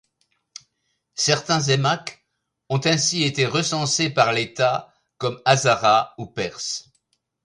[1.13, 2.25] Certains Aimak
[2.69, 6.89] ont ainsi été recensés par l’État comme Hazaras ou Perses.